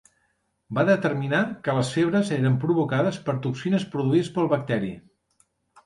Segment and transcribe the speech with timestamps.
[0.77, 4.95] Va determinar que les febres eren provocades per toxines produïdes pel bacteri.